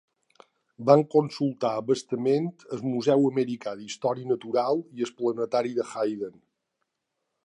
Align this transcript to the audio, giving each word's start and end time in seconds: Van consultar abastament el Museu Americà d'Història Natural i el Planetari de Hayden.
Van 0.89 1.01
consultar 1.15 1.69
abastament 1.81 2.47
el 2.77 2.81
Museu 2.93 3.27
Americà 3.31 3.73
d'Història 3.81 4.31
Natural 4.31 4.81
i 5.01 5.07
el 5.09 5.13
Planetari 5.21 5.75
de 5.81 5.87
Hayden. 5.93 6.35